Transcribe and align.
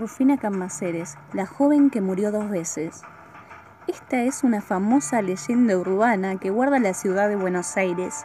Rufina 0.00 0.38
Cambaceres, 0.38 1.18
la 1.34 1.44
joven 1.44 1.90
que 1.90 2.00
murió 2.00 2.32
dos 2.32 2.48
veces. 2.48 3.02
Esta 3.86 4.22
es 4.22 4.42
una 4.44 4.62
famosa 4.62 5.20
leyenda 5.20 5.76
urbana 5.76 6.36
que 6.36 6.48
guarda 6.48 6.78
la 6.78 6.94
ciudad 6.94 7.28
de 7.28 7.36
Buenos 7.36 7.76
Aires. 7.76 8.24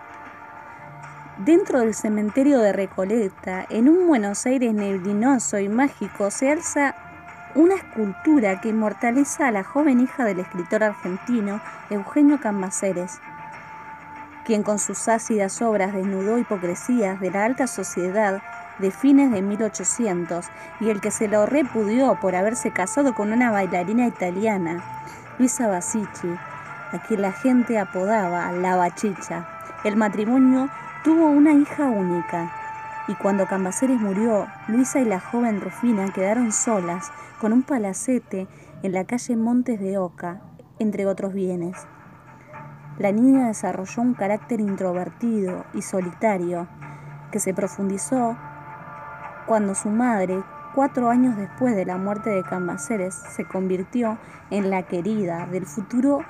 Dentro 1.40 1.82
del 1.82 1.94
cementerio 1.94 2.60
de 2.60 2.72
Recoleta, 2.72 3.66
en 3.70 3.90
un 3.90 4.08
Buenos 4.08 4.46
Aires 4.46 4.74
neblinoso 4.74 5.60
y 5.60 5.68
mágico, 5.68 6.32
se 6.32 6.50
alza 6.50 6.96
una 7.56 7.76
escultura 7.76 8.62
que 8.62 8.70
inmortaliza 8.70 9.50
a 9.50 9.52
la 9.52 9.66
joven 9.66 10.00
hija 10.00 10.24
del 10.24 10.40
escritor 10.40 10.82
argentino 10.82 11.60
Eugenio 11.90 12.40
Cambaceres, 12.40 13.20
quien 14.46 14.64
con 14.64 14.80
sus 14.80 15.08
ácidas 15.08 15.62
obras 15.62 15.94
desnudó 15.94 16.38
hipocresías 16.38 17.20
de 17.20 17.32
la 17.32 17.44
alta 17.44 17.68
sociedad 17.68 18.42
de 18.80 18.92
fines 18.92 19.32
de 19.32 19.42
1800 19.42 20.46
y 20.80 20.90
el 20.90 21.02
que 21.02 21.12
se 21.12 21.28
lo 21.28 21.46
repudió 21.46 22.18
por 22.22 22.36
haberse 22.36 22.72
casado 22.72 23.16
con 23.16 23.34
una 23.34 23.52
bailarina 23.52 24.08
italiana, 24.08 24.84
Luisa 25.40 25.68
Basici, 25.68 26.30
a 26.92 27.00
quien 27.08 27.22
la 27.22 27.32
gente 27.32 27.80
apodaba 27.80 28.52
la 28.52 28.76
bachicha. 28.76 29.48
El 29.84 29.96
matrimonio 29.96 30.70
tuvo 31.04 31.26
una 31.26 31.54
hija 31.54 31.86
única 31.86 32.54
y 33.08 33.16
cuando 33.16 33.48
Cambaceres 33.48 34.00
murió, 34.00 34.48
Luisa 34.68 35.00
y 35.00 35.06
la 35.06 35.20
joven 35.20 35.62
Rufina 35.62 36.12
quedaron 36.12 36.52
solas 36.52 37.12
con 37.40 37.54
un 37.54 37.64
palacete 37.64 38.48
en 38.84 38.92
la 38.94 39.06
calle 39.06 39.36
Montes 39.36 39.80
de 39.80 39.98
Oca, 39.98 40.42
entre 40.80 41.06
otros 41.06 41.34
bienes. 41.34 41.76
La 42.98 43.12
niña 43.12 43.48
desarrolló 43.48 44.02
un 44.02 44.14
carácter 44.14 44.62
introvertido 44.62 45.66
y 45.74 45.82
solitario 45.82 46.68
que 47.32 47.40
se 47.40 47.54
profundizó 47.54 48.38
cuando 49.46 49.76
su 49.76 49.90
madre, 49.90 50.42
cuatro 50.74 51.10
años 51.10 51.36
después 51.36 51.76
de 51.76 51.86
la 51.86 51.98
muerte 51.98 52.30
de 52.30 52.44
Cambaceres, 52.44 53.14
se 53.14 53.46
convirtió 53.46 54.18
en 54.50 54.70
la 54.70 54.84
querida 54.84 55.46
del 55.46 55.66
futuro 55.66 56.22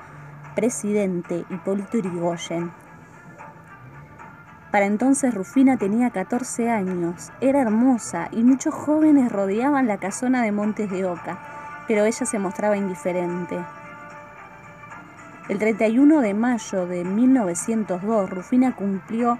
presidente 0.56 1.44
Hipólito 1.50 1.98
Yrigoyen. 1.98 2.72
Para 4.72 4.86
entonces 4.86 5.32
Rufina 5.32 5.78
tenía 5.78 6.10
14 6.10 6.68
años, 6.68 7.30
era 7.40 7.62
hermosa 7.62 8.28
y 8.32 8.42
muchos 8.42 8.74
jóvenes 8.74 9.30
rodeaban 9.30 9.86
la 9.86 9.98
casona 9.98 10.42
de 10.42 10.52
Montes 10.52 10.90
de 10.90 11.06
Oca, 11.06 11.38
pero 11.86 12.04
ella 12.04 12.26
se 12.26 12.38
mostraba 12.38 12.76
indiferente. 12.76 13.56
El 15.48 15.58
31 15.58 16.20
de 16.20 16.34
mayo 16.34 16.86
de 16.86 17.04
1902, 17.04 18.30
Rufina 18.30 18.74
cumplió 18.74 19.38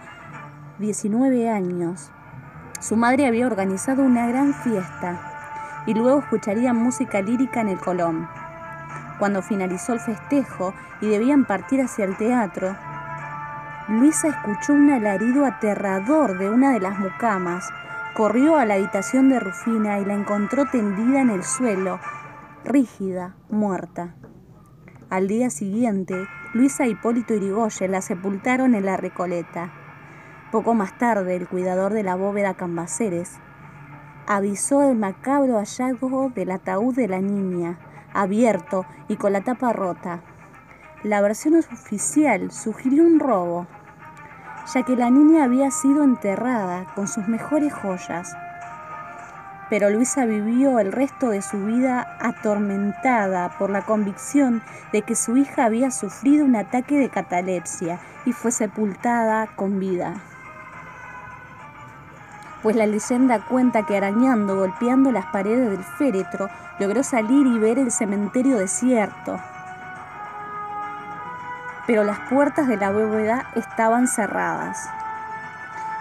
19 0.78 1.48
años 1.48 2.12
su 2.80 2.94
madre 2.94 3.26
había 3.26 3.46
organizado 3.46 4.02
una 4.02 4.26
gran 4.26 4.52
fiesta 4.52 5.82
y 5.86 5.94
luego 5.94 6.20
escucharía 6.20 6.74
música 6.74 7.22
lírica 7.22 7.62
en 7.62 7.68
el 7.68 7.78
Colón. 7.78 8.28
Cuando 9.18 9.40
finalizó 9.40 9.94
el 9.94 10.00
festejo 10.00 10.74
y 11.00 11.08
debían 11.08 11.46
partir 11.46 11.80
hacia 11.80 12.04
el 12.04 12.16
teatro, 12.18 12.76
Luisa 13.88 14.28
escuchó 14.28 14.74
un 14.74 14.90
alarido 14.90 15.46
aterrador 15.46 16.38
de 16.38 16.50
una 16.50 16.72
de 16.72 16.80
las 16.80 16.98
mucamas. 16.98 17.66
Corrió 18.14 18.56
a 18.56 18.66
la 18.66 18.74
habitación 18.74 19.30
de 19.30 19.40
Rufina 19.40 19.98
y 19.98 20.04
la 20.04 20.14
encontró 20.14 20.66
tendida 20.66 21.20
en 21.22 21.30
el 21.30 21.44
suelo, 21.44 21.98
rígida, 22.64 23.36
muerta. 23.48 24.14
Al 25.08 25.28
día 25.28 25.50
siguiente, 25.50 26.26
Luisa 26.52 26.84
e 26.84 26.88
Hipólito 26.88 27.32
Irigoyen 27.32 27.92
la 27.92 28.02
sepultaron 28.02 28.74
en 28.74 28.84
la 28.84 28.96
Recoleta. 28.96 29.72
Poco 30.50 30.74
más 30.74 30.98
tarde, 30.98 31.36
el 31.36 31.46
cuidador 31.46 31.92
de 31.92 32.02
la 32.02 32.16
bóveda 32.16 32.54
Cambaceres 32.54 33.38
avisó 34.26 34.82
el 34.82 34.96
macabro 34.96 35.58
hallazgo 35.58 36.30
del 36.30 36.50
ataúd 36.50 36.96
de 36.96 37.06
la 37.06 37.20
niña, 37.20 37.78
abierto 38.12 38.84
y 39.06 39.14
con 39.14 39.32
la 39.32 39.42
tapa 39.42 39.72
rota. 39.72 40.22
La 41.04 41.20
versión 41.20 41.54
oficial 41.54 42.50
sugirió 42.50 43.04
un 43.04 43.20
robo, 43.20 43.68
ya 44.74 44.82
que 44.82 44.96
la 44.96 45.08
niña 45.08 45.44
había 45.44 45.70
sido 45.70 46.02
enterrada 46.02 46.92
con 46.96 47.06
sus 47.06 47.28
mejores 47.28 47.72
joyas. 47.72 48.34
Pero 49.68 49.90
Luisa 49.90 50.24
vivió 50.26 50.78
el 50.78 50.92
resto 50.92 51.30
de 51.30 51.42
su 51.42 51.64
vida 51.64 52.16
atormentada 52.20 53.58
por 53.58 53.70
la 53.70 53.82
convicción 53.82 54.62
de 54.92 55.02
que 55.02 55.16
su 55.16 55.36
hija 55.36 55.64
había 55.64 55.90
sufrido 55.90 56.44
un 56.44 56.56
ataque 56.56 56.98
de 56.98 57.08
catalepsia 57.08 57.98
y 58.24 58.32
fue 58.32 58.52
sepultada 58.52 59.48
con 59.56 59.78
vida 59.80 60.14
pues 62.66 62.74
la 62.74 62.86
leyenda 62.86 63.38
cuenta 63.46 63.86
que 63.86 63.96
arañando, 63.96 64.56
golpeando 64.56 65.12
las 65.12 65.26
paredes 65.26 65.70
del 65.70 65.84
féretro, 65.84 66.48
logró 66.80 67.04
salir 67.04 67.46
y 67.46 67.60
ver 67.60 67.78
el 67.78 67.92
cementerio 67.92 68.56
desierto. 68.56 69.38
Pero 71.86 72.02
las 72.02 72.18
puertas 72.28 72.66
de 72.66 72.76
la 72.76 72.90
bóveda 72.90 73.50
estaban 73.54 74.08
cerradas. 74.08 74.88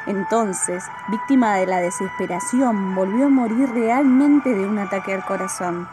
Entonces, 0.07 0.83
víctima 1.09 1.55
de 1.55 1.65
la 1.65 1.77
desesperación, 1.77 2.95
volvió 2.95 3.25
a 3.25 3.29
morir 3.29 3.69
realmente 3.71 4.53
de 4.53 4.67
un 4.67 4.77
ataque 4.77 5.13
al 5.13 5.25
corazón. 5.25 5.87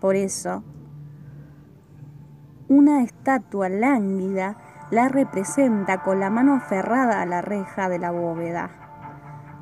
Por 0.00 0.16
eso, 0.16 0.62
una 2.68 3.02
estatua 3.02 3.68
lánguida 3.68 4.56
la 4.90 5.08
representa 5.08 6.02
con 6.02 6.20
la 6.20 6.30
mano 6.30 6.54
aferrada 6.54 7.20
a 7.20 7.26
la 7.26 7.42
reja 7.42 7.88
de 7.88 7.98
la 7.98 8.10
bóveda 8.10 8.84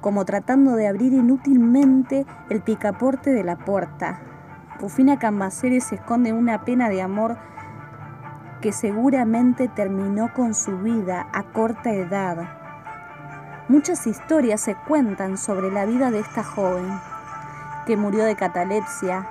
como 0.02 0.24
tratando 0.26 0.74
de 0.74 0.88
abrir 0.88 1.14
inútilmente 1.14 2.26
el 2.50 2.60
picaporte 2.60 3.30
de 3.30 3.44
la 3.44 3.56
puerta. 3.56 4.20
Rufina 4.78 5.18
Cambaceres 5.18 5.92
esconde 5.92 6.34
una 6.34 6.64
pena 6.64 6.90
de 6.90 7.00
amor 7.00 7.38
que 8.60 8.72
seguramente 8.72 9.68
terminó 9.68 10.34
con 10.34 10.54
su 10.54 10.76
vida 10.78 11.28
a 11.32 11.44
corta 11.44 11.92
edad. 11.92 12.61
Muchas 13.72 14.06
historias 14.06 14.60
se 14.60 14.74
cuentan 14.74 15.38
sobre 15.38 15.70
la 15.70 15.86
vida 15.86 16.10
de 16.10 16.18
esta 16.18 16.44
joven, 16.44 17.00
que 17.86 17.96
murió 17.96 18.22
de 18.22 18.36
catalepsia, 18.36 19.26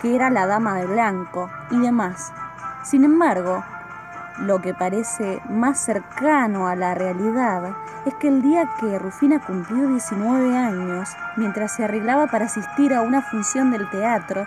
que 0.00 0.14
era 0.14 0.30
la 0.30 0.46
dama 0.46 0.76
de 0.76 0.86
blanco 0.86 1.50
y 1.72 1.80
demás. 1.80 2.32
Sin 2.84 3.02
embargo, 3.02 3.64
lo 4.38 4.62
que 4.62 4.74
parece 4.74 5.42
más 5.50 5.80
cercano 5.80 6.68
a 6.68 6.76
la 6.76 6.94
realidad 6.94 7.74
es 8.06 8.14
que 8.14 8.28
el 8.28 8.42
día 8.42 8.70
que 8.78 8.96
Rufina 8.96 9.40
cumplió 9.40 9.88
19 9.88 10.56
años, 10.56 11.08
mientras 11.36 11.74
se 11.74 11.82
arreglaba 11.82 12.28
para 12.28 12.44
asistir 12.44 12.94
a 12.94 13.02
una 13.02 13.22
función 13.22 13.72
del 13.72 13.90
teatro, 13.90 14.46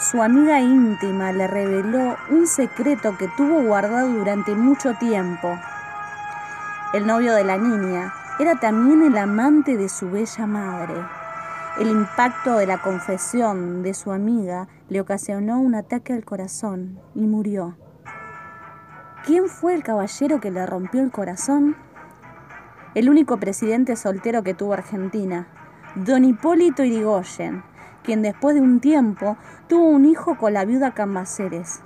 su 0.00 0.20
amiga 0.20 0.58
íntima 0.58 1.30
le 1.30 1.46
reveló 1.46 2.16
un 2.30 2.48
secreto 2.48 3.16
que 3.16 3.28
tuvo 3.36 3.62
guardado 3.62 4.08
durante 4.08 4.56
mucho 4.56 4.94
tiempo. 4.94 5.56
El 6.96 7.06
novio 7.06 7.34
de 7.34 7.44
la 7.44 7.58
niña 7.58 8.14
era 8.38 8.58
también 8.58 9.02
el 9.02 9.18
amante 9.18 9.76
de 9.76 9.90
su 9.90 10.10
bella 10.10 10.46
madre. 10.46 10.94
El 11.78 11.90
impacto 11.90 12.56
de 12.56 12.66
la 12.66 12.80
confesión 12.80 13.82
de 13.82 13.92
su 13.92 14.12
amiga 14.12 14.66
le 14.88 15.02
ocasionó 15.02 15.60
un 15.60 15.74
ataque 15.74 16.14
al 16.14 16.24
corazón 16.24 16.98
y 17.14 17.26
murió. 17.26 17.76
¿Quién 19.26 19.48
fue 19.48 19.74
el 19.74 19.82
caballero 19.82 20.40
que 20.40 20.50
le 20.50 20.64
rompió 20.64 21.02
el 21.02 21.10
corazón? 21.10 21.76
El 22.94 23.10
único 23.10 23.36
presidente 23.36 23.94
soltero 23.94 24.42
que 24.42 24.54
tuvo 24.54 24.72
Argentina, 24.72 25.48
don 25.96 26.24
Hipólito 26.24 26.82
Irigoyen, 26.82 27.62
quien 28.04 28.22
después 28.22 28.54
de 28.54 28.62
un 28.62 28.80
tiempo 28.80 29.36
tuvo 29.68 29.84
un 29.84 30.06
hijo 30.06 30.38
con 30.38 30.54
la 30.54 30.64
viuda 30.64 30.94
Cambaceres. 30.94 31.82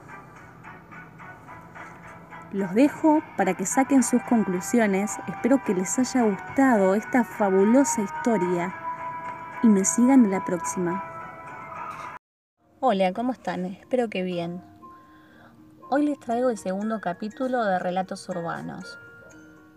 Los 2.52 2.74
dejo 2.74 3.22
para 3.36 3.54
que 3.54 3.64
saquen 3.64 4.02
sus 4.02 4.20
conclusiones. 4.24 5.12
Espero 5.28 5.62
que 5.62 5.72
les 5.72 5.96
haya 6.00 6.22
gustado 6.22 6.96
esta 6.96 7.22
fabulosa 7.22 8.02
historia 8.02 8.74
y 9.62 9.68
me 9.68 9.84
sigan 9.84 10.24
en 10.24 10.32
la 10.32 10.44
próxima. 10.44 11.04
Hola, 12.80 13.12
¿cómo 13.12 13.32
están? 13.32 13.66
Espero 13.66 14.08
que 14.10 14.24
bien. 14.24 14.64
Hoy 15.90 16.06
les 16.06 16.18
traigo 16.18 16.50
el 16.50 16.58
segundo 16.58 17.00
capítulo 17.00 17.64
de 17.64 17.78
Relatos 17.78 18.28
Urbanos. 18.28 18.98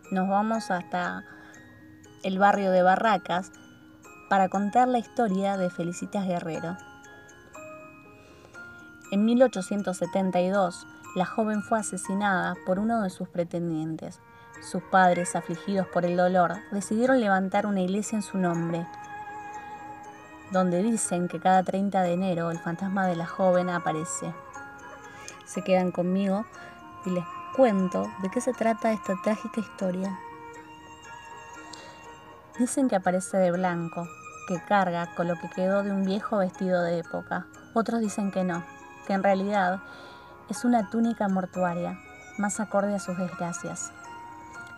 Nos 0.09 0.27
vamos 0.27 0.71
hasta 0.71 1.24
el 2.24 2.39
barrio 2.39 2.71
de 2.71 2.81
Barracas 2.81 3.51
para 4.30 4.50
contar 4.50 4.88
la 4.88 4.98
historia 4.98 5.57
de 5.57 5.69
Felicitas 5.69 6.25
Guerrero. 6.25 6.75
En 9.12 9.25
1872, 9.25 10.88
la 11.15 11.25
joven 11.25 11.62
fue 11.62 11.80
asesinada 11.80 12.56
por 12.65 12.80
uno 12.80 13.01
de 13.01 13.10
sus 13.10 13.30
pretendientes. 13.30 14.19
Sus 14.62 14.81
padres, 14.83 15.36
afligidos 15.36 15.88
por 15.88 16.06
el 16.06 16.15
dolor, 16.18 16.56
decidieron 16.71 17.19
levantar 17.19 17.65
una 17.65 17.81
iglesia 17.81 18.15
en 18.15 18.21
su 18.21 18.38
nombre, 18.38 18.88
donde 20.51 20.81
dicen 20.81 21.27
que 21.27 21.39
cada 21.39 21.63
30 21.63 22.01
de 22.01 22.13
enero 22.13 22.51
el 22.51 22.60
fantasma 22.60 23.07
de 23.07 23.15
la 23.15 23.25
joven 23.25 23.69
aparece 23.69 24.33
se 25.54 25.62
quedan 25.62 25.92
conmigo 25.92 26.45
y 27.06 27.12
les 27.12 27.24
cuento 27.56 28.12
de 28.21 28.30
qué 28.30 28.42
se 28.42 28.54
trata 28.54 28.92
esta 28.92 29.13
trágica 29.24 29.62
historia. 29.62 30.18
Dicen 32.57 32.89
que 32.89 32.95
aparece 32.95 33.38
de 33.38 33.51
blanco, 33.51 34.07
que 34.48 34.62
carga 34.68 35.13
con 35.15 35.27
lo 35.27 35.36
que 35.36 35.50
quedó 35.50 35.83
de 35.83 35.92
un 35.92 36.06
viejo 36.06 36.38
vestido 36.38 36.81
de 36.81 37.00
época. 37.00 37.45
Otros 37.74 38.01
dicen 38.01 38.31
que 38.31 38.44
no, 38.44 38.63
que 39.06 39.13
en 39.13 39.24
realidad 39.24 39.81
es 40.50 40.66
una 40.66 40.90
túnica 40.90 41.28
mortuaria, 41.28 42.00
más 42.38 42.60
acorde 42.60 42.95
a 42.95 43.00
sus 43.00 43.18
desgracias. 43.18 43.92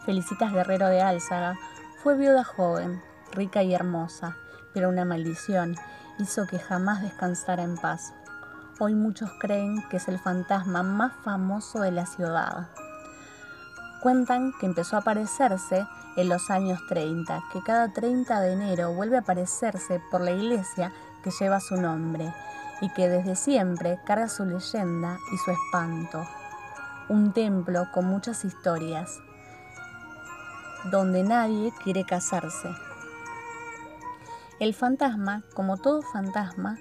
Felicitas 0.05 0.53
Guerrero 0.53 0.87
de 0.87 1.01
Álzaga 1.01 1.57
fue 2.03 2.15
viuda 2.15 2.43
joven, 2.43 3.01
rica 3.31 3.63
y 3.63 3.73
hermosa, 3.73 4.37
pero 4.73 4.89
una 4.89 5.05
maldición 5.05 5.75
hizo 6.19 6.45
que 6.47 6.59
jamás 6.59 7.01
descansara 7.01 7.63
en 7.63 7.77
paz. 7.77 8.13
Hoy 8.79 8.93
muchos 8.93 9.31
creen 9.39 9.83
que 9.89 9.97
es 9.97 10.07
el 10.07 10.19
fantasma 10.19 10.83
más 10.83 11.13
famoso 11.23 11.79
de 11.79 11.91
la 11.91 12.05
ciudad. 12.05 12.67
Cuentan 14.01 14.53
que 14.59 14.65
empezó 14.65 14.97
a 14.97 14.99
aparecerse 14.99 15.87
en 16.15 16.29
los 16.29 16.49
años 16.51 16.79
30, 16.87 17.41
que 17.51 17.61
cada 17.63 17.91
30 17.91 18.39
de 18.41 18.53
enero 18.53 18.93
vuelve 18.93 19.17
a 19.17 19.21
aparecerse 19.21 20.01
por 20.11 20.21
la 20.21 20.31
iglesia 20.31 20.91
que 21.23 21.31
lleva 21.31 21.59
su 21.59 21.75
nombre 21.75 22.31
y 22.81 22.89
que 22.89 23.07
desde 23.07 23.35
siempre 23.35 23.99
carga 24.05 24.29
su 24.29 24.45
leyenda 24.45 25.17
y 25.33 25.37
su 25.37 25.51
espanto. 25.51 26.27
Un 27.09 27.33
templo 27.33 27.87
con 27.93 28.05
muchas 28.05 28.45
historias, 28.45 29.19
donde 30.91 31.23
nadie 31.23 31.71
quiere 31.83 32.05
casarse. 32.05 32.69
El 34.59 34.73
fantasma, 34.73 35.43
como 35.53 35.77
todo 35.77 36.01
fantasma, 36.01 36.77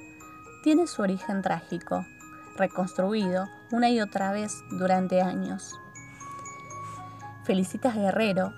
tiene 0.62 0.86
su 0.86 1.02
origen 1.02 1.42
trágico, 1.42 2.06
reconstruido 2.56 3.48
una 3.70 3.90
y 3.90 4.00
otra 4.00 4.32
vez 4.32 4.62
durante 4.70 5.20
años. 5.20 5.78
Felicitas 7.44 7.94
Guerrero 7.94 8.52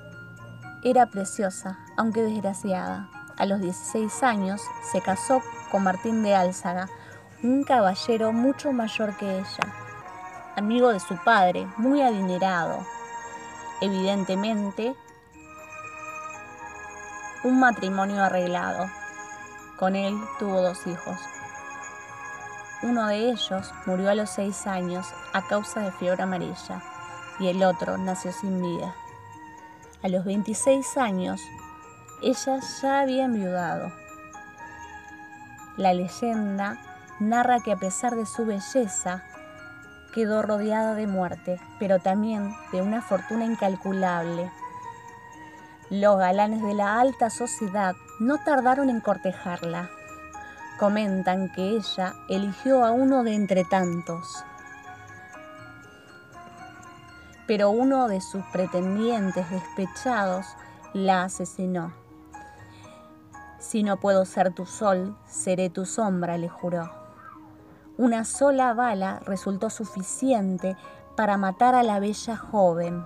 era 0.84 1.06
preciosa, 1.06 1.78
aunque 1.96 2.22
desgraciada. 2.22 3.10
A 3.36 3.46
los 3.46 3.60
16 3.60 4.22
años 4.22 4.62
se 4.92 5.00
casó 5.00 5.42
con 5.72 5.82
Martín 5.82 6.22
de 6.22 6.34
Álzaga, 6.34 6.88
un 7.42 7.64
caballero 7.64 8.32
mucho 8.32 8.72
mayor 8.72 9.16
que 9.16 9.38
ella, 9.38 9.74
amigo 10.56 10.92
de 10.92 11.00
su 11.00 11.16
padre, 11.16 11.66
muy 11.76 12.00
adinerado. 12.00 12.78
Evidentemente, 13.80 14.94
un 17.44 17.60
matrimonio 17.60 18.24
arreglado. 18.24 18.90
Con 19.78 19.94
él 19.94 20.18
tuvo 20.38 20.62
dos 20.62 20.86
hijos. 20.86 21.18
Uno 22.82 23.06
de 23.08 23.30
ellos 23.30 23.72
murió 23.84 24.10
a 24.10 24.14
los 24.14 24.30
seis 24.30 24.66
años 24.66 25.06
a 25.34 25.46
causa 25.46 25.80
de 25.80 25.92
fiebre 25.92 26.22
amarilla 26.22 26.82
y 27.38 27.48
el 27.48 27.62
otro 27.62 27.98
nació 27.98 28.32
sin 28.32 28.62
vida. 28.62 28.94
A 30.02 30.08
los 30.08 30.24
26 30.24 30.96
años, 30.96 31.42
ella 32.22 32.60
ya 32.80 33.00
había 33.00 33.24
enviudado. 33.24 33.92
La 35.76 35.92
leyenda 35.92 36.78
narra 37.20 37.60
que 37.60 37.72
a 37.72 37.76
pesar 37.76 38.14
de 38.16 38.26
su 38.26 38.44
belleza, 38.46 39.22
quedó 40.16 40.40
rodeada 40.40 40.94
de 40.94 41.06
muerte, 41.06 41.60
pero 41.78 41.98
también 41.98 42.54
de 42.72 42.80
una 42.80 43.02
fortuna 43.02 43.44
incalculable. 43.44 44.50
Los 45.90 46.18
galanes 46.18 46.62
de 46.62 46.74
la 46.74 46.98
alta 46.98 47.30
sociedad 47.30 47.94
no 48.18 48.38
tardaron 48.42 48.90
en 48.90 49.00
cortejarla. 49.00 49.90
Comentan 50.78 51.52
que 51.52 51.76
ella 51.76 52.14
eligió 52.28 52.84
a 52.84 52.92
uno 52.92 53.22
de 53.24 53.34
entre 53.34 53.64
tantos. 53.64 54.42
Pero 57.46 57.70
uno 57.70 58.08
de 58.08 58.20
sus 58.20 58.44
pretendientes 58.46 59.48
despechados 59.50 60.46
la 60.92 61.24
asesinó. 61.24 61.92
Si 63.58 63.82
no 63.82 63.98
puedo 63.98 64.24
ser 64.24 64.54
tu 64.54 64.64
sol, 64.64 65.16
seré 65.26 65.70
tu 65.70 65.84
sombra, 65.84 66.38
le 66.38 66.48
juró. 66.48 67.05
Una 67.98 68.26
sola 68.26 68.74
bala 68.74 69.20
resultó 69.24 69.70
suficiente 69.70 70.76
para 71.16 71.38
matar 71.38 71.74
a 71.74 71.82
la 71.82 71.98
bella 71.98 72.36
joven. 72.36 73.02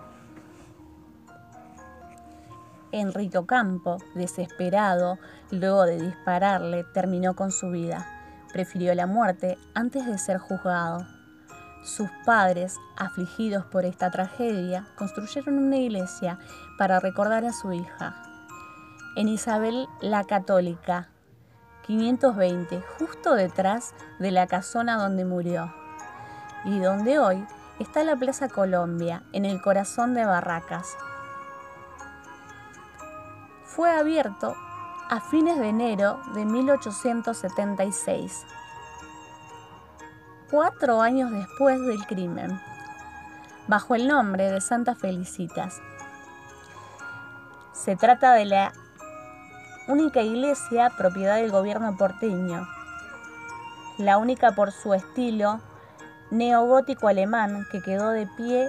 Enrique 2.90 3.38
Ocampo, 3.38 3.98
desesperado, 4.16 5.18
luego 5.52 5.84
de 5.84 6.00
dispararle, 6.00 6.82
terminó 6.92 7.36
con 7.36 7.52
su 7.52 7.70
vida. 7.70 8.04
Prefirió 8.52 8.92
la 8.96 9.06
muerte 9.06 9.58
antes 9.74 10.06
de 10.06 10.18
ser 10.18 10.38
juzgado. 10.38 11.06
Sus 11.84 12.10
padres, 12.26 12.76
afligidos 12.96 13.64
por 13.66 13.84
esta 13.84 14.10
tragedia, 14.10 14.88
construyeron 14.98 15.56
una 15.56 15.76
iglesia 15.76 16.40
para 16.78 16.98
recordar 16.98 17.44
a 17.44 17.52
su 17.52 17.72
hija. 17.72 18.24
En 19.14 19.28
Isabel 19.28 19.86
la 20.00 20.24
Católica, 20.24 21.09
520, 21.86 22.82
justo 22.98 23.34
detrás 23.34 23.94
de 24.18 24.30
la 24.30 24.46
casona 24.46 24.96
donde 24.96 25.24
murió, 25.24 25.72
y 26.64 26.78
donde 26.78 27.18
hoy 27.18 27.46
está 27.78 28.04
la 28.04 28.16
Plaza 28.16 28.48
Colombia, 28.48 29.22
en 29.32 29.44
el 29.44 29.60
corazón 29.62 30.14
de 30.14 30.24
Barracas, 30.24 30.96
fue 33.64 33.90
abierto 33.90 34.54
a 35.08 35.20
fines 35.20 35.58
de 35.58 35.68
enero 35.68 36.20
de 36.34 36.44
1876, 36.44 38.44
cuatro 40.50 41.00
años 41.00 41.30
después 41.30 41.80
del 41.80 42.06
crimen, 42.06 42.60
bajo 43.68 43.94
el 43.94 44.06
nombre 44.06 44.50
de 44.50 44.60
Santa 44.60 44.94
Felicitas. 44.94 45.80
Se 47.72 47.96
trata 47.96 48.34
de 48.34 48.44
la 48.44 48.72
única 49.88 50.22
iglesia 50.22 50.90
propiedad 50.96 51.36
del 51.36 51.50
gobierno 51.50 51.96
porteño, 51.96 52.66
la 53.98 54.18
única 54.18 54.52
por 54.52 54.72
su 54.72 54.94
estilo 54.94 55.60
neogótico 56.30 57.08
alemán 57.08 57.66
que 57.72 57.82
quedó 57.82 58.10
de 58.10 58.26
pie 58.36 58.68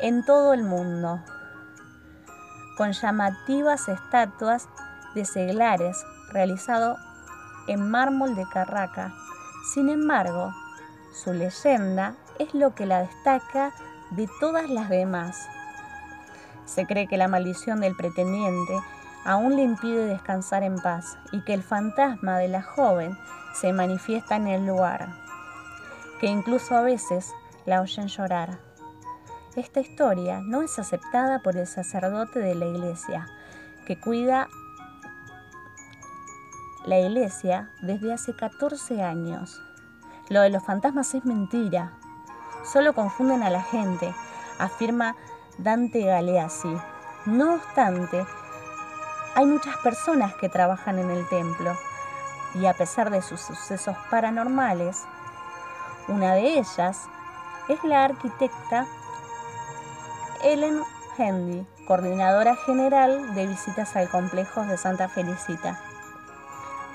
en 0.00 0.24
todo 0.24 0.52
el 0.52 0.62
mundo 0.62 1.20
con 2.78 2.92
llamativas 2.92 3.88
estatuas 3.88 4.68
de 5.16 5.24
seglares 5.24 6.04
realizado 6.32 6.96
en 7.66 7.90
mármol 7.90 8.36
de 8.36 8.46
Carraca. 8.48 9.12
Sin 9.74 9.88
embargo, 9.88 10.54
su 11.12 11.32
leyenda 11.32 12.14
es 12.38 12.54
lo 12.54 12.76
que 12.76 12.86
la 12.86 13.00
destaca 13.00 13.72
de 14.10 14.28
todas 14.38 14.70
las 14.70 14.88
demás. 14.88 15.48
Se 16.66 16.86
cree 16.86 17.08
que 17.08 17.16
la 17.16 17.26
maldición 17.26 17.80
del 17.80 17.96
pretendiente 17.96 18.78
aún 19.28 19.56
le 19.56 19.62
impide 19.62 20.06
descansar 20.06 20.62
en 20.62 20.76
paz 20.76 21.18
y 21.32 21.42
que 21.42 21.52
el 21.52 21.62
fantasma 21.62 22.38
de 22.38 22.48
la 22.48 22.62
joven 22.62 23.18
se 23.52 23.74
manifiesta 23.74 24.36
en 24.36 24.46
el 24.46 24.66
lugar, 24.66 25.06
que 26.18 26.28
incluso 26.28 26.74
a 26.74 26.80
veces 26.80 27.34
la 27.66 27.82
oyen 27.82 28.08
llorar. 28.08 28.58
Esta 29.54 29.80
historia 29.80 30.40
no 30.40 30.62
es 30.62 30.78
aceptada 30.78 31.40
por 31.40 31.58
el 31.58 31.66
sacerdote 31.66 32.38
de 32.38 32.54
la 32.54 32.64
iglesia, 32.64 33.26
que 33.86 34.00
cuida 34.00 34.48
la 36.86 36.98
iglesia 36.98 37.70
desde 37.82 38.14
hace 38.14 38.34
14 38.34 39.02
años. 39.02 39.62
Lo 40.30 40.40
de 40.40 40.48
los 40.48 40.64
fantasmas 40.64 41.14
es 41.14 41.26
mentira. 41.26 41.92
Solo 42.64 42.94
confunden 42.94 43.42
a 43.42 43.50
la 43.50 43.62
gente, 43.62 44.14
afirma 44.58 45.16
Dante 45.58 46.00
Galeazzi. 46.00 46.74
No 47.26 47.56
obstante, 47.56 48.24
hay 49.34 49.46
muchas 49.46 49.76
personas 49.78 50.34
que 50.34 50.48
trabajan 50.48 50.98
en 50.98 51.10
el 51.10 51.28
templo 51.28 51.76
y 52.54 52.66
a 52.66 52.74
pesar 52.74 53.10
de 53.10 53.22
sus 53.22 53.40
sucesos 53.40 53.96
paranormales, 54.10 55.04
una 56.08 56.34
de 56.34 56.58
ellas 56.58 57.02
es 57.68 57.84
la 57.84 58.04
arquitecta 58.04 58.86
Ellen 60.42 60.82
Hendy, 61.16 61.66
coordinadora 61.86 62.56
general 62.56 63.34
de 63.34 63.46
visitas 63.46 63.96
al 63.96 64.08
complejo 64.08 64.62
de 64.62 64.78
Santa 64.78 65.08
Felicita. 65.08 65.80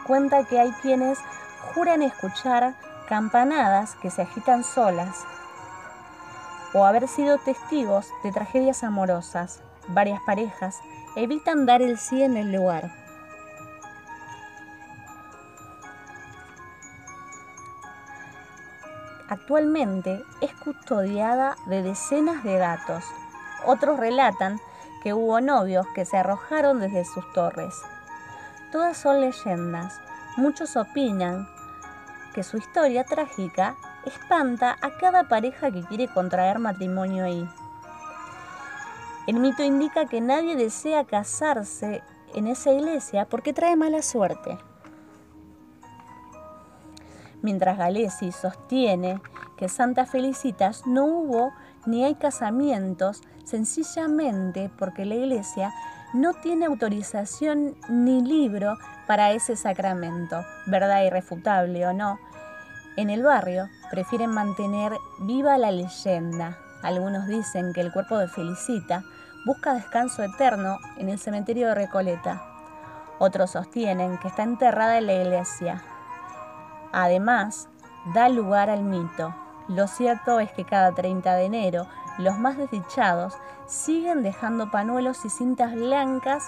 Cuenta 0.08 0.46
que 0.46 0.60
hay 0.60 0.72
quienes 0.82 1.20
juran 1.74 2.02
escuchar 2.02 2.76
campanadas 3.08 3.96
que 3.96 4.10
se 4.10 4.22
agitan 4.22 4.64
solas 4.64 5.26
o 6.74 6.86
haber 6.86 7.08
sido 7.08 7.38
testigos 7.38 8.08
de 8.24 8.32
tragedias 8.32 8.84
amorosas. 8.84 9.62
Varias 9.90 10.22
parejas 10.26 10.80
evitan 11.16 11.66
dar 11.66 11.82
el 11.82 11.98
sí 11.98 12.22
en 12.24 12.38
el 12.38 12.52
lugar. 12.52 12.92
Actualmente 19.30 20.24
es 20.42 20.54
custodiada 20.54 21.56
de 21.66 21.82
decenas 21.82 22.44
de 22.44 22.58
gatos, 22.58 23.04
otros 23.66 24.00
relatan 24.00 24.60
que 25.02 25.14
hubo 25.14 25.42
novios 25.42 25.86
que 25.96 26.06
se 26.06 26.18
arrojaron 26.18 26.80
desde 26.80 27.04
sus 27.04 27.32
torres. 27.34 27.82
Todas 28.72 28.98
son 28.98 29.22
leyendas. 29.22 30.00
Muchos 30.38 30.76
opinan 30.78 31.48
que 32.34 32.44
su 32.44 32.58
historia 32.58 33.04
trágica 33.04 33.76
espanta 34.06 34.78
a 34.82 34.98
cada 34.98 35.28
pareja 35.28 35.72
que 35.72 35.84
quiere 35.84 36.08
contraer 36.08 36.60
matrimonio 36.60 37.26
ahí. 37.26 37.48
El 39.28 39.40
mito 39.40 39.64
indica 39.64 40.06
que 40.06 40.22
nadie 40.22 40.56
desea 40.56 41.06
casarse 41.06 42.02
en 42.34 42.48
esa 42.48 42.72
iglesia 42.72 43.26
porque 43.26 43.54
trae 43.54 43.76
mala 43.76 44.02
suerte. 44.02 44.58
mientras 47.44 47.78
Galesi 47.78 48.32
sostiene 48.32 49.22
que 49.58 49.70
Santa 49.70 50.08
Felicitas 50.08 50.88
no 50.88 51.06
hubo 51.06 51.54
ni 51.86 52.04
hay 52.04 52.16
casamientos 52.16 53.22
sencillamente 53.44 54.72
porque 54.80 55.06
la 55.06 55.16
iglesia 55.16 55.72
no 56.14 56.34
tiene 56.34 56.66
autorización 56.66 57.76
ni 57.90 58.22
libro 58.22 58.78
para 59.06 59.32
ese 59.32 59.56
sacramento, 59.56 60.44
verdad 60.66 61.04
irrefutable 61.04 61.86
o 61.86 61.94
no. 61.94 62.18
En 62.96 63.10
el 63.10 63.24
barrio 63.24 63.70
prefieren 63.92 64.30
mantener 64.30 64.94
viva 65.20 65.58
la 65.58 65.72
leyenda. 65.72 66.58
Algunos 66.84 67.28
dicen 67.28 67.74
que 67.74 67.82
el 67.82 67.92
cuerpo 67.92 68.18
de 68.18 68.28
Felicita 68.28 69.04
busca 69.46 69.74
descanso 69.74 70.22
eterno 70.22 70.80
en 70.98 71.10
el 71.10 71.18
cementerio 71.18 71.70
de 71.70 71.76
Recoleta. 71.76 72.44
Otros 73.20 73.52
sostienen 73.52 74.18
que 74.18 74.28
está 74.28 74.44
enterrada 74.44 74.98
en 74.98 75.08
la 75.08 75.14
iglesia. 75.14 75.82
Además, 76.92 77.70
da 78.14 78.28
lugar 78.28 78.70
al 78.70 78.84
mito. 78.84 79.34
Lo 79.70 79.88
cierto 79.88 80.42
es 80.42 80.52
que 80.52 80.66
cada 80.66 80.94
30 80.94 81.34
de 81.36 81.46
enero 81.46 81.88
los 82.18 82.38
más 82.38 82.58
desdichados 82.58 83.34
siguen 83.66 84.22
dejando 84.22 84.70
panuelos 84.70 85.24
y 85.24 85.30
cintas 85.30 85.74
blancas 85.74 86.44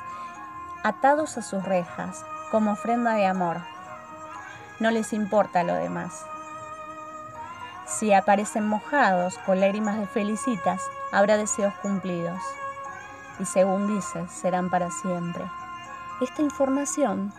atados 0.84 1.38
a 1.38 1.42
sus 1.42 1.63
rejas 1.63 2.24
como 2.51 2.74
ofrenda 2.74 3.13
de 3.13 3.25
amor. 3.25 3.62
No 4.80 4.92
les 4.92 5.13
importa 5.13 5.63
lo 5.63 5.74
demás. 5.75 6.25
Si 7.86 8.13
aparecen 8.13 8.68
mojados 8.68 9.38
con 9.46 9.60
lágrimas 9.60 10.00
de 10.00 10.08
felicitas, 10.08 10.82
habrá 11.12 11.38
deseos 11.38 11.74
cumplidos. 11.82 12.39
Y 13.39 13.46
según 13.46 13.88
dice, 13.88 14.27
serán 14.27 14.70
para 14.70 14.89
siempre. 14.89 15.44
Esta 16.22 16.42
información 16.42 17.32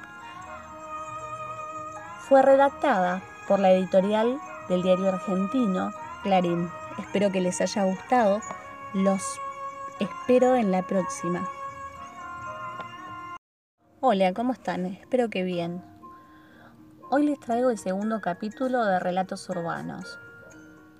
fue 2.29 2.43
redactada 2.43 3.23
por 3.49 3.59
la 3.59 3.73
editorial 3.73 4.39
del 4.69 4.83
diario 4.83 5.09
argentino 5.09 5.93
Clarín. 6.23 6.71
Espero 6.99 7.31
que 7.33 7.41
les 7.41 7.61
haya 7.61 7.85
gustado. 7.85 8.41
Los 8.95 9.41
espero 9.99 10.55
en 10.57 10.71
la 10.71 10.83
próxima. 10.83 11.49
Hola, 14.01 14.33
¿cómo 14.33 14.53
están? 14.53 14.87
Espero 14.87 15.29
que 15.29 15.43
bien. 15.43 15.83
Hoy 17.11 17.27
les 17.27 17.41
traigo 17.41 17.71
el 17.71 17.79
segundo 17.79 18.21
capítulo 18.21 18.85
de 18.85 18.99
Relatos 19.01 19.49
Urbanos. 19.49 20.19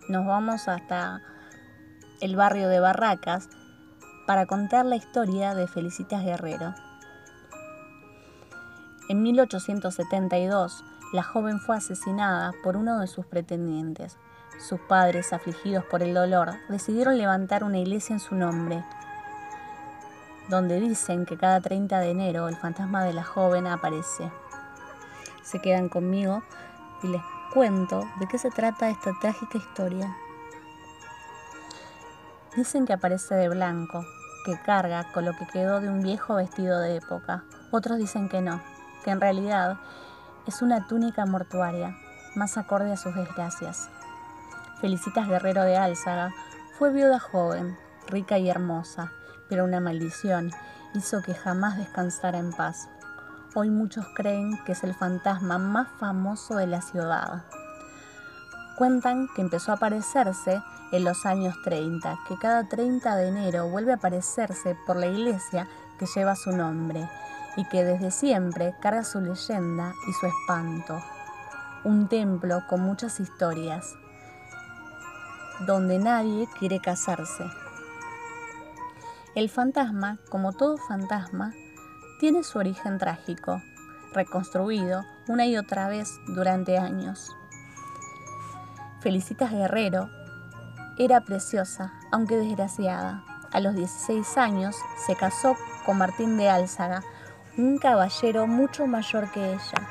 Nos 0.09 0.25
vamos 0.25 0.69
hasta 0.69 1.21
el 2.21 2.37
barrio 2.37 2.69
de 2.69 2.79
Barracas 2.79 3.49
para 4.25 4.47
contar 4.47 4.87
la 4.87 4.95
historia 4.95 5.53
de 5.57 5.67
Felicitas 5.67 6.23
Guerrero. 6.23 6.75
En 9.09 9.23
1872, 9.23 10.85
la 11.13 11.25
joven 11.25 11.59
fue 11.59 11.77
asesinada 11.77 12.53
por 12.63 12.77
uno 12.77 13.01
de 13.01 13.09
sus 13.09 13.27
pretendientes, 13.27 14.17
sus 14.61 14.79
padres, 14.81 15.33
afligidos 15.33 15.85
por 15.85 16.05
el 16.05 16.15
dolor, 16.15 16.55
decidieron 16.69 17.19
levantar 17.19 17.65
una 17.65 17.79
iglesia 17.79 18.15
en 18.15 18.21
su 18.21 18.37
nombre, 18.37 18.85
donde 20.49 20.79
dicen 20.79 21.27
que 21.27 21.37
cada 21.37 21.61
30 21.61 21.99
de 21.99 22.11
enero 22.11 22.49
el 22.49 22.57
fantasma 22.57 23.03
de 23.03 23.13
la 23.13 23.25
joven 23.25 23.67
aparece. 23.67 24.31
Se 25.43 25.61
quedan 25.61 25.89
conmigo 25.89 26.45
y 27.03 27.09
les 27.09 27.23
cuento 27.57 28.07
de 28.21 28.27
qué 28.27 28.37
se 28.37 28.51
trata 28.51 28.91
esta 28.91 29.13
trágica 29.19 29.57
historia. 29.57 30.15
Dicen 32.55 32.85
que 32.85 32.93
aparece 32.93 33.35
de 33.35 33.49
blanco, 33.49 34.05
que 34.45 34.61
carga 34.61 35.11
con 35.15 35.25
lo 35.25 35.33
que 35.33 35.47
quedó 35.47 35.81
de 35.81 35.89
un 35.89 36.03
viejo 36.03 36.35
vestido 36.35 36.79
de 36.81 36.97
época. 36.97 37.45
Otros 37.71 37.97
dicen 37.97 38.29
que 38.29 38.43
no, 38.43 38.61
que 39.05 39.11
en 39.11 39.23
realidad 39.23 39.79
es 40.47 40.61
una 40.61 40.87
túnica 40.87 41.25
mortuaria, 41.25 41.97
más 42.35 42.59
acorde 42.59 42.93
a 42.93 42.99
sus 42.99 43.15
desgracias. 43.15 43.89
Felicitas 44.83 45.27
Guerrero 45.27 45.63
de 45.63 45.79
Álzaga 45.79 46.35
fue 46.79 46.93
viuda 46.93 47.19
joven, 47.19 47.79
rica 48.07 48.37
y 48.37 48.51
hermosa, 48.51 49.13
pero 49.49 49.65
una 49.65 49.81
maldición 49.81 50.51
hizo 50.93 51.23
que 51.23 51.33
jamás 51.33 51.79
descansara 51.79 52.37
en 52.37 52.53
paz. 52.53 52.91
Hoy 53.59 53.71
muchos 53.71 54.05
creen 54.15 54.63
que 54.67 54.73
es 54.73 54.85
el 54.85 54.93
fantasma 54.93 55.57
más 55.57 55.89
famoso 55.99 56.57
de 56.57 56.67
la 56.67 56.83
ciudad. 56.83 57.43
Cuentan 58.77 59.29
que 59.35 59.41
empezó 59.41 59.71
a 59.71 59.77
aparecerse 59.77 60.61
en 60.93 61.05
los 61.05 61.25
años 61.25 61.55
30, 61.65 62.19
que 62.29 62.37
cada 62.37 62.69
30 62.69 63.17
de 63.17 63.29
enero 63.29 63.67
vuelve 63.71 63.93
a 63.93 63.95
aparecerse 63.95 64.77
por 64.87 64.97
la 64.97 65.07
iglesia 65.07 65.67
que 65.99 66.05
lleva 66.05 66.37
su 66.37 66.53
nombre 66.53 67.09
y 67.57 67.65
que 67.71 67.83
desde 67.83 68.11
siempre 68.11 68.75
carga 68.83 69.05
su 69.05 69.23
leyenda 69.23 69.95
y 70.07 70.13
su 70.13 70.27
espanto. 70.27 71.03
Un 71.83 72.09
templo 72.09 72.63
con 72.69 72.83
muchas 72.83 73.21
historias, 73.21 73.91
donde 75.61 75.99
nadie 75.99 76.47
quiere 76.59 76.79
casarse. 76.79 77.51
El 79.35 79.49
fantasma, 79.49 80.19
como 80.29 80.53
todo 80.53 80.77
fantasma, 80.77 81.55
tiene 82.19 82.43
su 82.43 82.59
origen 82.59 82.99
trágico, 82.99 83.63
reconstruido 84.13 85.05
una 85.29 85.47
y 85.47 85.57
otra 85.57 85.89
vez 85.89 86.09
durante 86.27 86.79
años. 86.79 87.35
Felicitas 89.01 89.51
Guerrero 89.51 90.09
era 90.99 91.21
preciosa, 91.21 91.93
aunque 92.11 92.37
desgraciada. 92.37 93.23
A 93.53 93.61
los 93.61 93.75
16 93.75 94.39
años 94.39 94.77
se 95.07 95.15
casó 95.15 95.57
con 95.85 95.99
Martín 95.99 96.37
de 96.37 96.49
Álzaga, 96.49 97.03
un 97.57 97.79
caballero 97.79 98.47
mucho 98.47 98.87
mayor 98.87 99.31
que 99.31 99.53
ella, 99.53 99.89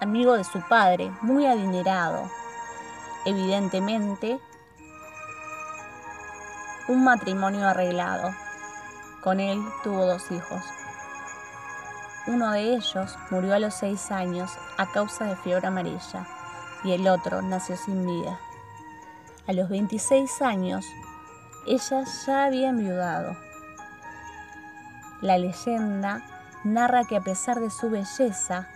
amigo 0.00 0.34
de 0.34 0.44
su 0.44 0.60
padre, 0.68 1.10
muy 1.22 1.46
adinerado. 1.46 2.30
Evidentemente, 3.24 4.38
un 6.88 7.02
matrimonio 7.02 7.66
arreglado. 7.66 8.34
Con 9.22 9.40
él 9.40 9.60
tuvo 9.82 10.06
dos 10.06 10.30
hijos. 10.30 10.62
Uno 12.26 12.50
de 12.50 12.74
ellos 12.74 13.16
murió 13.30 13.54
a 13.54 13.58
los 13.58 13.74
seis 13.74 14.10
años 14.10 14.50
a 14.76 14.86
causa 14.86 15.24
de 15.26 15.36
fiebre 15.36 15.66
amarilla 15.66 16.26
y 16.84 16.92
el 16.92 17.06
otro 17.08 17.42
nació 17.42 17.76
sin 17.76 18.06
vida. 18.06 18.38
A 19.46 19.52
los 19.52 19.68
26 19.68 20.42
años, 20.42 20.86
ella 21.66 22.04
ya 22.26 22.44
había 22.44 22.68
enviudado. 22.68 23.36
La 25.20 25.38
leyenda 25.38 26.22
narra 26.64 27.04
que 27.04 27.16
a 27.16 27.20
pesar 27.20 27.60
de 27.60 27.70
su 27.70 27.90
belleza, 27.90 28.68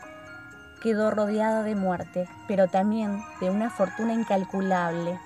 quedó 0.81 1.11
rodeada 1.11 1.63
de 1.63 1.75
muerte, 1.75 2.29
pero 2.49 2.69
también 2.69 3.23
de 3.41 3.51
una 3.51 3.69
fortuna 3.69 4.15
incalculable 4.15 5.19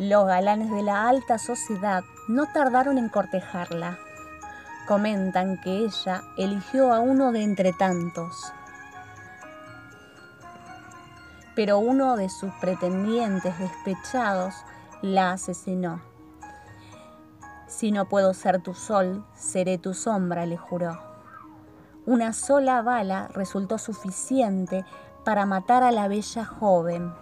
los 0.00 0.26
galanes 0.26 0.70
de 0.70 0.82
la 0.82 1.10
alta 1.10 1.36
sociedad 1.36 2.02
no 2.26 2.46
tardaron 2.46 2.96
en 2.96 3.10
cortejarla. 3.10 3.98
Comentan 4.90 5.60
que 5.60 5.84
ella 5.84 6.24
eligió 6.36 6.92
a 6.92 6.98
uno 6.98 7.30
de 7.30 7.44
entre 7.44 7.72
tantos. 7.72 8.52
Pero 11.54 11.78
uno 11.78 12.16
de 12.16 12.28
sus 12.28 12.52
pretendientes 12.54 13.56
despechados 13.60 14.52
la 15.00 15.30
asesinó. 15.30 16.02
Si 17.68 17.92
no 17.92 18.08
puedo 18.08 18.34
ser 18.34 18.60
tu 18.62 18.74
sol, 18.74 19.24
seré 19.32 19.78
tu 19.78 19.94
sombra, 19.94 20.44
le 20.44 20.56
juró. 20.56 20.98
Una 22.04 22.32
sola 22.32 22.82
bala 22.82 23.28
resultó 23.28 23.78
suficiente 23.78 24.84
para 25.24 25.46
matar 25.46 25.84
a 25.84 25.92
la 25.92 26.08
bella 26.08 26.44
joven. 26.44 27.14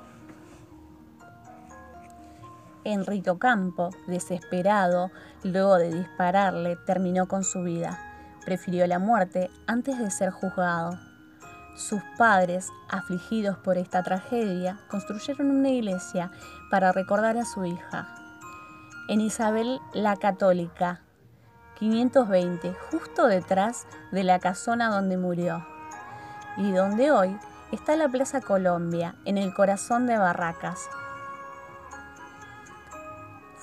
Enrico 2.84 3.38
Campo, 3.38 3.90
desesperado, 4.06 5.10
luego 5.42 5.76
de 5.76 5.92
dispararle, 5.92 6.76
terminó 6.76 7.28
con 7.28 7.44
su 7.44 7.62
vida. 7.62 7.98
Prefirió 8.44 8.86
la 8.86 8.98
muerte 8.98 9.50
antes 9.66 9.98
de 9.98 10.10
ser 10.10 10.30
juzgado. 10.30 10.98
Sus 11.76 12.02
padres, 12.16 12.68
afligidos 12.88 13.56
por 13.58 13.78
esta 13.78 14.02
tragedia, 14.02 14.80
construyeron 14.90 15.50
una 15.50 15.70
iglesia 15.70 16.30
para 16.70 16.92
recordar 16.92 17.36
a 17.36 17.44
su 17.44 17.64
hija. 17.64 18.14
En 19.08 19.20
Isabel 19.20 19.80
la 19.92 20.16
Católica, 20.16 21.02
520, 21.78 22.74
justo 22.90 23.26
detrás 23.26 23.86
de 24.12 24.24
la 24.24 24.38
casona 24.38 24.88
donde 24.88 25.16
murió, 25.16 25.64
y 26.56 26.72
donde 26.72 27.10
hoy 27.10 27.38
está 27.70 27.96
la 27.96 28.08
Plaza 28.08 28.40
Colombia, 28.40 29.14
en 29.24 29.38
el 29.38 29.54
corazón 29.54 30.06
de 30.06 30.18
Barracas 30.18 30.88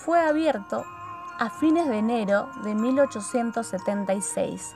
fue 0.06 0.22
abierto 0.22 0.86
a 1.40 1.50
fines 1.50 1.90
de 1.90 1.98
enero 1.98 2.48
de 2.64 2.76
1876, 2.76 4.76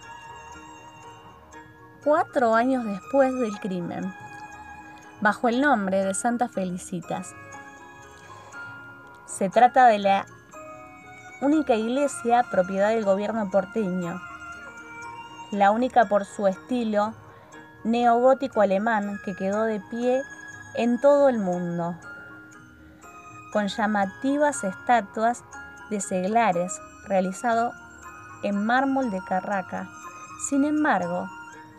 cuatro 2.04 2.56
años 2.56 2.84
después 2.84 3.36
del 3.36 3.60
crimen, 3.60 4.12
bajo 5.22 5.48
el 5.48 5.62
nombre 5.62 6.04
de 6.04 6.16
Santa 6.16 6.50
Felicitas. 6.50 7.36
Se 9.28 9.52
trata 9.52 9.86
de 9.86 10.00
la 10.00 10.26
única 11.42 11.76
iglesia 11.76 12.44
propiedad 12.50 12.90
del 12.90 13.06
gobierno 13.06 13.52
porteño, 13.52 14.20
la 15.52 15.70
única 15.70 16.06
por 16.06 16.26
su 16.26 16.48
estilo 16.48 17.14
neogótico 17.84 18.62
alemán 18.62 19.20
que 19.24 19.36
quedó 19.36 19.66
de 19.66 19.80
pie 19.92 20.24
en 20.74 21.00
todo 21.00 21.30
el 21.30 21.38
mundo, 21.38 21.96
con 23.52 23.68
llamativas 23.68 24.64
estatuas 24.64 25.44
de 25.90 26.02
seglares 26.02 26.80
realizado 27.08 27.74
en 28.44 28.66
mármol 28.66 29.12
de 29.12 29.22
Carraca. 29.28 29.90
Sin 30.50 30.64
embargo, 30.64 31.28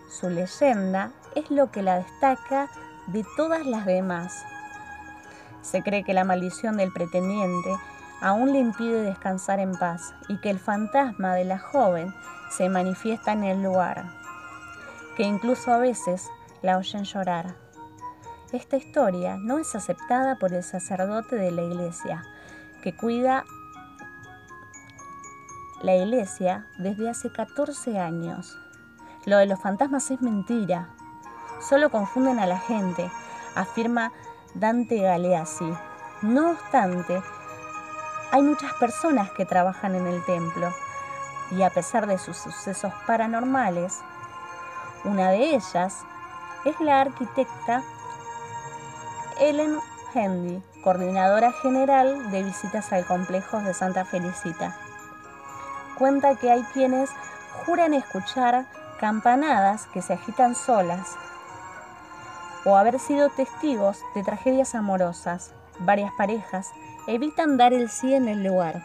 su 0.08 0.28
leyenda 0.28 1.12
es 1.34 1.50
lo 1.50 1.70
que 1.70 1.82
la 1.82 1.96
destaca 1.96 2.68
de 3.06 3.24
todas 3.36 3.66
las 3.66 3.86
demás. 3.86 4.44
Se 5.62 5.82
cree 5.82 6.04
que 6.04 6.14
la 6.14 6.24
maldición 6.24 6.76
del 6.76 6.92
pretendiente 6.92 7.70
aún 8.20 8.52
le 8.52 8.58
impide 8.58 9.02
descansar 9.02 9.60
en 9.60 9.72
paz 9.72 10.14
y 10.28 10.38
que 10.38 10.50
el 10.50 10.58
fantasma 10.58 11.34
de 11.34 11.44
la 11.44 11.58
joven 11.58 12.14
se 12.50 12.68
manifiesta 12.68 13.32
en 13.32 13.44
el 13.44 13.62
lugar, 13.62 14.04
que 15.16 15.22
incluso 15.22 15.72
a 15.72 15.78
veces 15.78 16.28
la 16.62 16.76
oyen 16.76 17.04
llorar. 17.04 17.54
Esta 18.52 18.76
historia 18.76 19.36
no 19.36 19.58
es 19.58 19.76
aceptada 19.76 20.34
por 20.34 20.52
el 20.52 20.64
sacerdote 20.64 21.36
de 21.36 21.52
la 21.52 21.62
iglesia, 21.62 22.24
que 22.82 22.96
cuida 22.96 23.44
la 25.82 25.94
iglesia 25.94 26.66
desde 26.76 27.08
hace 27.08 27.30
14 27.30 28.00
años. 28.00 28.58
Lo 29.24 29.38
de 29.38 29.46
los 29.46 29.60
fantasmas 29.60 30.10
es 30.10 30.20
mentira. 30.20 30.88
Solo 31.60 31.90
confunden 31.90 32.40
a 32.40 32.46
la 32.46 32.58
gente, 32.58 33.08
afirma 33.54 34.12
Dante 34.54 35.00
Galeazzi. 35.00 35.72
No 36.22 36.50
obstante, 36.50 37.22
hay 38.32 38.42
muchas 38.42 38.72
personas 38.74 39.30
que 39.30 39.46
trabajan 39.46 39.94
en 39.94 40.08
el 40.08 40.24
templo 40.24 40.74
y 41.52 41.62
a 41.62 41.70
pesar 41.70 42.08
de 42.08 42.18
sus 42.18 42.36
sucesos 42.36 42.92
paranormales, 43.06 44.00
una 45.04 45.30
de 45.30 45.54
ellas 45.54 45.98
es 46.64 46.80
la 46.80 47.00
arquitecta 47.00 47.84
Ellen 49.40 49.78
Hendy, 50.12 50.62
coordinadora 50.84 51.50
general 51.50 52.30
de 52.30 52.42
visitas 52.42 52.92
al 52.92 53.06
complejo 53.06 53.58
de 53.60 53.72
Santa 53.72 54.04
Felicita. 54.04 54.76
Cuenta 55.96 56.36
que 56.36 56.50
hay 56.50 56.62
quienes 56.74 57.08
juran 57.64 57.94
escuchar 57.94 58.66
campanadas 59.00 59.86
que 59.94 60.02
se 60.02 60.12
agitan 60.12 60.54
solas 60.54 61.16
o 62.66 62.76
haber 62.76 62.98
sido 62.98 63.30
testigos 63.30 64.02
de 64.14 64.22
tragedias 64.22 64.74
amorosas. 64.74 65.54
Varias 65.78 66.12
parejas 66.18 66.68
evitan 67.06 67.56
dar 67.56 67.72
el 67.72 67.88
sí 67.88 68.12
en 68.12 68.28
el 68.28 68.44
lugar. 68.44 68.82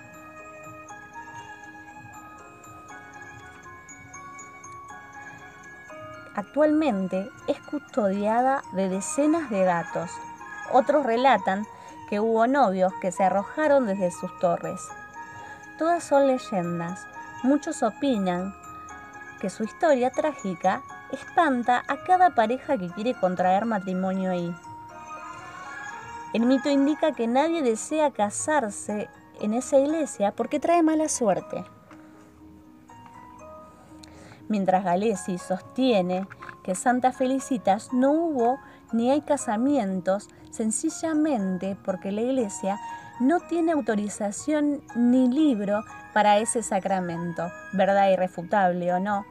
Actualmente 6.34 7.30
es 7.48 7.60
custodiada 7.60 8.62
de 8.72 8.88
decenas 8.88 9.50
de 9.50 9.66
gatos. 9.66 10.12
Otros 10.78 11.06
relatan 11.06 11.66
que 12.10 12.20
hubo 12.20 12.48
novios 12.48 12.92
que 13.00 13.14
se 13.14 13.24
arrojaron 13.24 13.86
desde 13.86 14.12
sus 14.12 14.38
torres. 14.40 14.86
Todas 15.78 16.04
son 16.04 16.28
leyendas. 16.28 17.08
Muchos 17.44 17.82
opinan 17.82 18.54
que 19.40 19.50
su 19.50 19.64
historia 19.64 20.12
trágica 20.12 20.84
espanta 21.14 21.82
a 21.88 22.04
cada 22.04 22.32
pareja 22.32 22.78
que 22.78 22.90
quiere 22.90 23.14
contraer 23.14 23.64
matrimonio 23.64 24.32
ahí. 24.32 24.54
El 26.34 26.46
mito 26.46 26.70
indica 26.70 27.14
que 27.14 27.28
nadie 27.28 27.62
desea 27.62 28.12
casarse 28.12 29.08
en 29.40 29.54
esa 29.54 29.78
iglesia 29.78 30.34
porque 30.36 30.60
trae 30.60 30.84
mala 30.84 31.08
suerte. 31.08 31.64
Mientras 34.50 34.84
Galesi 34.84 35.38
sostiene 35.38 36.28
que 36.64 36.76
Santa 36.76 37.14
Felicitas 37.14 37.94
no 37.94 38.12
hubo 38.12 38.60
ni 38.96 39.12
hay 39.12 39.22
casamientos 39.22 40.30
sencillamente 40.52 41.78
porque 41.84 42.12
la 42.12 42.22
iglesia 42.22 42.80
no 43.20 43.40
tiene 43.42 43.74
autorización 43.74 44.82
ni 44.96 45.28
libro 45.28 45.84
para 46.14 46.38
ese 46.38 46.64
sacramento, 46.64 47.52
verdad 47.74 48.10
irrefutable 48.10 48.94
o 48.94 49.00
no, 49.00 49.26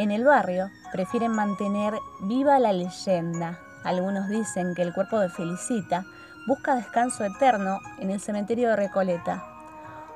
en 0.00 0.10
el 0.10 0.24
barrio 0.24 0.70
prefieren 0.92 1.32
mantener 1.32 1.92
viva 2.22 2.58
la 2.58 2.72
leyenda. 2.72 3.58
Algunos 3.84 4.28
dicen 4.28 4.74
que 4.74 4.80
el 4.80 4.94
cuerpo 4.94 5.18
de 5.18 5.28
Felicita 5.28 6.06
busca 6.46 6.74
descanso 6.74 7.22
eterno 7.24 7.80
en 7.98 8.10
el 8.10 8.18
cementerio 8.18 8.70
de 8.70 8.76
Recoleta. 8.76 9.44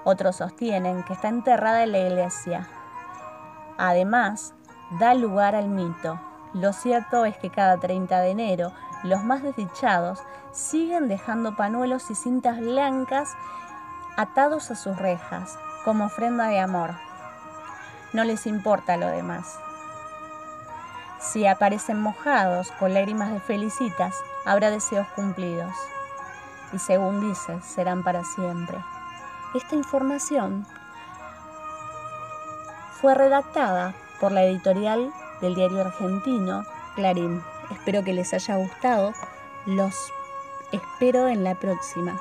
Otros 0.05 0.37
sostienen 0.37 1.03
que 1.03 1.12
está 1.12 1.29
enterrada 1.29 1.83
en 1.83 1.92
la 1.92 1.99
iglesia. 1.99 2.66
Además, 3.77 4.55
da 4.99 5.14
lugar 5.14 5.55
al 5.55 5.68
mito. 5.68 6.18
Lo 6.55 6.73
cierto 6.73 7.25
es 7.25 7.37
que 7.37 7.51
cada 7.51 7.79
30 7.79 8.21
de 8.21 8.31
enero 8.31 8.73
los 9.03 9.25
más 9.25 9.43
desdichados 9.43 10.21
siguen 10.53 11.09
dejando 11.09 11.57
panuelos 11.57 12.11
y 12.11 12.14
cintas 12.14 12.61
blancas 12.61 13.35
atados 14.17 14.71
a 14.71 14.77
sus 14.77 14.97
rejas 14.97 15.59
como 15.85 16.07
ofrenda 16.07 16.47
de 16.47 16.61
amor. 16.61 16.95
No 18.12 18.23
les 18.23 18.47
importa 18.47 18.97
lo 18.97 19.09
demás. 19.09 19.59
Si 21.19 21.45
aparecen 21.45 22.01
mojados 22.01 22.71
con 22.79 22.95
lágrimas 22.95 23.33
de 23.33 23.40
felicitas, 23.40 24.14
habrá 24.45 24.71
deseos 24.71 25.09
cumplidos. 25.17 25.73
Y 26.73 26.79
según 26.79 27.21
dice, 27.21 27.61
serán 27.62 28.05
para 28.05 28.23
siempre. 28.23 28.79
Esta 29.55 29.75
información 29.75 30.64
fue 33.01 33.14
redactada 33.14 33.95
por 34.21 34.31
la 34.31 34.45
editorial 34.45 35.12
del 35.44 35.54
diario 35.54 35.83
argentino 35.83 36.64
Clarín. 36.96 37.42
Espero 37.70 38.02
que 38.02 38.14
les 38.14 38.33
haya 38.33 38.57
gustado. 38.57 39.12
Los 39.66 39.94
espero 40.72 41.28
en 41.28 41.44
la 41.44 41.54
próxima. 41.54 42.20